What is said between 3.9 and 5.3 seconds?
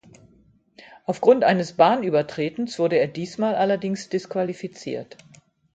disqualifiziert.